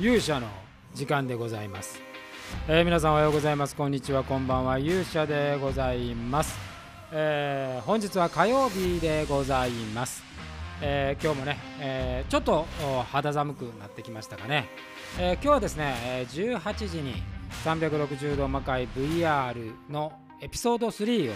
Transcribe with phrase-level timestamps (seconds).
[0.00, 0.46] 勇者の
[0.94, 2.00] 時間でございます、
[2.68, 3.74] えー皆さんおはようございます。
[3.74, 4.22] こんにちは。
[4.22, 4.78] こんばんは。
[4.78, 6.56] 勇者でございます、
[7.10, 10.22] えー本日は火曜日でございます、
[10.80, 12.64] えー今日もね、えーちょっと
[13.10, 14.68] 肌寒くなってきましたかね、
[15.18, 17.14] えー今日はですね、えー18時に
[17.64, 21.34] 360度魔界 VR のエピソード3を、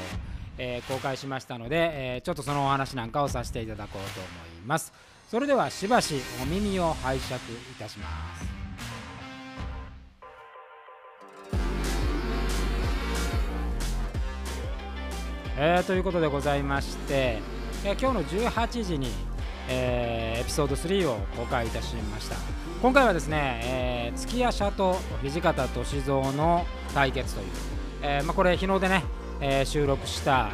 [0.58, 4.28] えー公開しましたので、えーちょっとそのお話なんかをさせていただこうと思
[4.62, 4.92] います。
[5.32, 8.44] それではしばしお耳を拝借いたします。
[15.56, 17.38] えーということでございまして、
[17.82, 19.08] えー今日の18時に、
[19.70, 22.36] えーエピソード3を公開いたしました。
[22.82, 27.46] 今回はですね、えー月谷社と土方歳三の対決という、
[28.02, 29.02] えーまあ、これ日の出ね、
[29.40, 30.50] えー収録した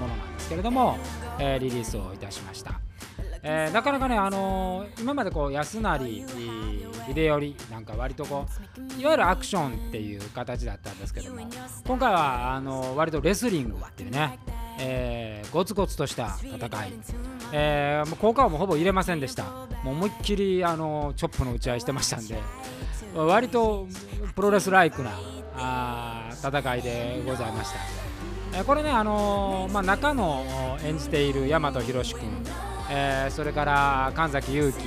[0.00, 0.96] ものなんですけれども、
[1.38, 2.80] えーリリースをいたしました。
[3.46, 5.98] えーなかなかね、あのー今までこう安成
[7.06, 8.46] 秀頼なんか割とこ
[8.96, 11.40] ういわゆるアクションっていう形だったんですけども
[11.86, 14.38] 今回はあのー割とレスリングっていうね、
[14.78, 16.92] えーゴツゴツとした戦い、
[17.52, 19.44] えーもう効果音もほぼ入れませんでした
[19.82, 22.38] もう思いっきり、あのチョップの打ち合いしてましたんで
[23.14, 23.86] 割と
[24.34, 25.12] プロレスライクな
[25.56, 27.78] あ戦いでございました。
[28.58, 30.44] えこれね、あのーまあ、中野
[30.84, 32.22] 演じている大和宏君、
[32.90, 34.78] えーそれから神崎勇樹、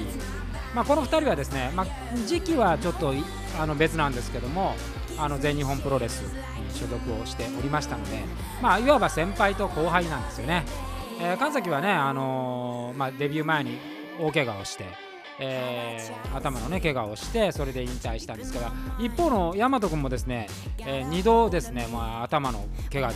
[0.75, 1.87] まあ、この2人はですね、まあ、
[2.27, 3.13] 時期はちょっと
[3.59, 4.75] あの別なんですけども
[5.17, 6.29] あの全日本プロレスに
[6.73, 8.19] 所属をしておりましたので、
[8.61, 10.63] まあ、いわば先輩と後輩なんですよね。
[11.19, 13.79] えー神崎はね、あのーまあ、デビュー前に
[14.19, 14.85] 大怪我をして、
[15.39, 23.15] えー頭のね怪我をしてそれで引退したんですが一方の大和君もですね、え2度ですね、まあ、頭の怪我で、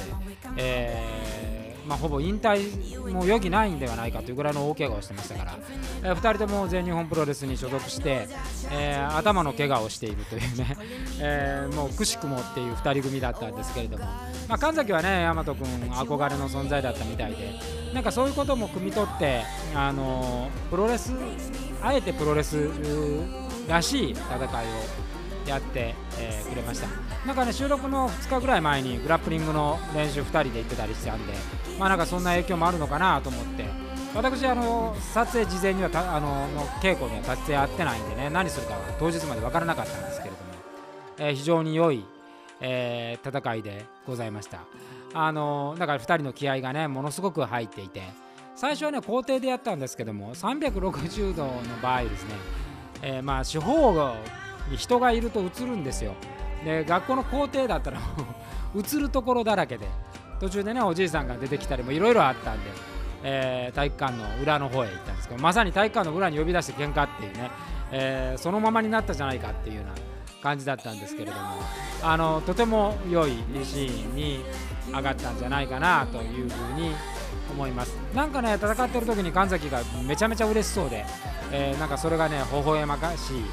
[0.58, 1.61] えー
[1.92, 5.60] まあ、ほぼ引退も余儀ないんではないかというぐらいの大怪我をしてましたから、
[6.04, 8.30] え2人とも全日本プロレスに所属して、
[8.72, 10.78] えー頭の怪我をしているというね、
[11.20, 14.06] えーもうくしくもっていう2人組だったんですけれども、
[14.48, 17.60] まあ、神崎はね大和君憧れの存在だったみたいで
[17.94, 19.44] なんかそういうことも汲み取って、
[19.76, 21.14] あのプロレス
[21.82, 22.70] あえてプロレス
[23.68, 25.12] らしい戦いを
[25.46, 26.88] やって、えーくれました。
[27.26, 31.34] なんかね収録の2日ぐらい前にグラップリングの練習2人で行ってたりしてたんで
[31.78, 33.92] まあなんかそんな影響もあるのかなと思って。
[34.14, 40.42] 私あの撮影事前にはあのの稽古には撮影合ってないんでね何するかは当日まで分からなかったんですけれども、
[41.18, 42.04] えー非常に良い、
[42.60, 44.66] えー戦いでございました。
[45.14, 48.02] あのだから2人の気合がねものすごく入っていて
[48.54, 52.30] 最初はね校庭でやったんですけども360度の場合ですね、
[53.04, 53.94] えーまあ四方
[54.70, 56.14] に人がいると映るんですよ。
[56.64, 58.06] で学校の校庭だったらも
[58.76, 59.88] う 映るところだらけで。
[60.40, 62.72] 途中でねおじいさんが出てきたりもいろいろあったんで、
[63.22, 67.52] えー体育館の裏の方へ行ったんですけどまさに体育館の裏に呼び出して喧嘩っていうね、
[67.92, 69.92] えーそのままになったじゃないかっていうような
[70.42, 71.42] 感じだったんですけれども
[72.02, 73.34] あのとても良い
[73.64, 74.44] シーンに
[74.92, 76.96] 上がったんじゃないかなというふうに
[77.52, 77.96] 思います。
[78.16, 81.06] なんかね戦ってる時に神崎がめちゃめちゃ嬉しそうで、
[81.52, 83.46] えーなんかそれがね微笑ましい、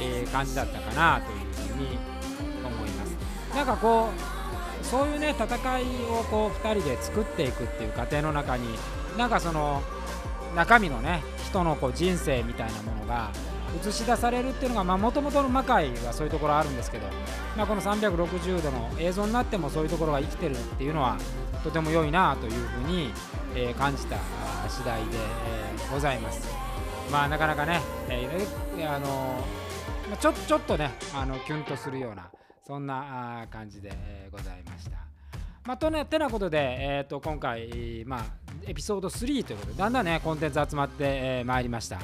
[0.00, 1.38] え感じだったかなという
[1.68, 1.98] ふうに
[2.64, 4.10] 思いますなんかこ
[4.82, 5.46] うそういうね戦
[5.80, 8.66] いをこう2人で作っていくっていう過程の中に
[9.16, 9.82] なんかその
[10.54, 13.30] 中身のね人のこう人生みたいなものが
[13.86, 17.06] 映し出されるっていうのがもともとの魔界はそういうところあるんですけど、
[17.56, 21.16] まあ、この360度の映像になってもそういうところが生きてるっていうのは
[21.64, 23.12] とても良いなというふうに、
[23.54, 24.16] えー感じた
[24.68, 25.16] 次第で、
[25.46, 26.48] えーございます。
[27.10, 29.44] まあなかなかね、えーあの
[30.20, 32.30] ちょちょっとねあのキュンとするような
[32.66, 33.90] そんな感じで、
[34.30, 34.98] ございました。
[35.64, 38.24] まあ、とね、てなことで、えー、と今回、まあ、
[38.66, 41.98] エピソード3ということでだんだんねコンテンツ集まってま、えー参りました、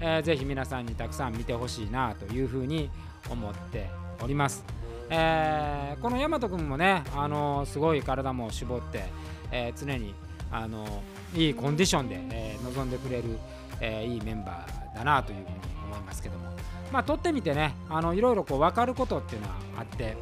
[0.00, 2.90] えーぜひ皆さんにたくさん見てほしいなというふうに
[3.30, 3.88] 思って
[4.22, 4.64] おります、
[5.10, 9.04] えーこの大和君もね、あのすごい体も絞って、
[9.52, 10.14] えー常に、
[10.50, 11.02] あの
[11.34, 13.38] いいコンディションで、えー臨んでくれる、
[13.80, 16.46] えいいメンバーだなというふうに思いますけども。
[16.92, 20.16] まあ撮ってみてねあのいろいろこう分かることっていうのはあって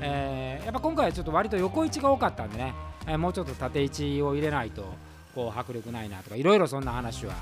[0.00, 2.74] えーやっぱ今回はちょっと割と横位置が多かったんでね、
[3.06, 4.84] えーもうちょっと縦位置を入れないと
[5.34, 7.34] こう迫力ないなとかいろいろそんな話は、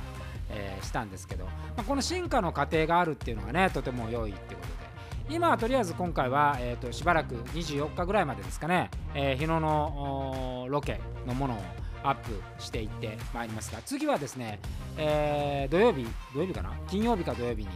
[0.51, 4.93] えーしたんですけど、まあ、この進化の過程があるっていうのがねとても良いってことで。
[5.31, 14.59] 今はとりあえず今回は、えー、としばらく24日ぐらいまでですかね、えー日野のロケのものをアップしていってまいりますが次はですね、
[14.97, 16.71] えー土曜日土曜日かな？
[16.89, 17.69] 金曜日か土曜日に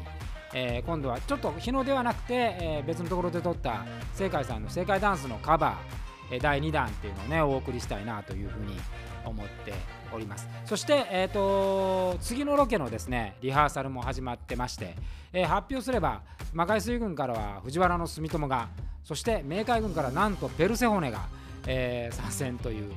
[0.54, 3.84] えー今度はちょっと日野ではなくて、えー別のところで撮った
[4.14, 8.76] 正解さんの正解ダンスのカバー、え第2弾っていうのをねお送りしたいなというふうに
[9.24, 9.72] 思って
[10.12, 10.48] おります。
[10.64, 14.94] そして、えーと、次のロケのですねリハーサルも始まってまして、
[15.32, 16.22] えー、発表すれば
[16.52, 18.68] 魔界水軍からは藤原の住友が
[19.02, 21.26] そして冥界軍からなんとペルセホネが、
[21.66, 22.92] えー、参戦という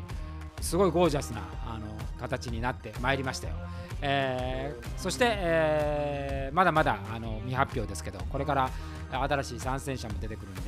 [0.61, 1.85] すごいゴージャスなあの
[2.19, 3.53] 形になってまいりましたよ。
[4.01, 8.69] えー、そして、えー、まだまだあの未発表ですけどこれから
[9.11, 10.61] 新しい参戦者も出てくるんで、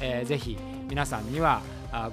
[0.00, 0.56] えー、ぜひ
[0.88, 1.60] 皆さんには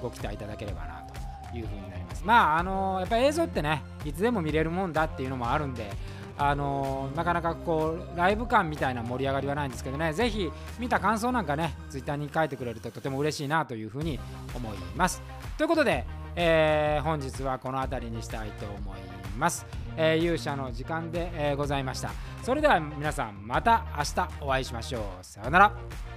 [0.02, 1.02] ご期待いただければな
[1.50, 5.90] というふうになりますまああのやっぱり映像ってねいつでも見れるもんだっていうのもあるんで
[6.38, 14.20] あのなかなかこうライブ感みたいな盛り上がりはないんですけどねぜひ見た感想なんかねツイッターに書いてくれるととても嬉しいなというふうに
[14.54, 15.22] 思います
[15.56, 16.04] ということで、
[16.36, 18.98] えー、本日はこの辺りにしたいと思い
[19.38, 19.66] ます、
[19.96, 22.10] えー、勇者の時間で、えー、ございました。
[22.42, 25.02] それでは皆さんまた明日お会いしましょう。
[25.24, 26.15] さようなら。